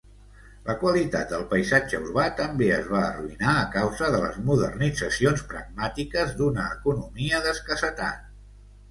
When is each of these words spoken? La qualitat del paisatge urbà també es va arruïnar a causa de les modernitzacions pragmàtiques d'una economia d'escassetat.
La 0.67 0.73
qualitat 0.83 1.33
del 1.33 1.41
paisatge 1.49 1.97
urbà 2.05 2.23
també 2.39 2.69
es 2.77 2.87
va 2.93 3.01
arruïnar 3.09 3.51
a 3.63 3.67
causa 3.75 4.09
de 4.15 4.21
les 4.23 4.39
modernitzacions 4.47 5.43
pragmàtiques 5.51 6.33
d'una 6.41 6.65
economia 6.79 7.43
d'escassetat. 7.49 8.25